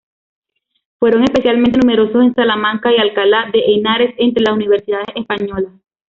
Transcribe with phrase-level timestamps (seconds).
[0.97, 5.73] Fueron especialmente numerosos en Salamanca y Alcalá de Henares, entre las universidades españolas.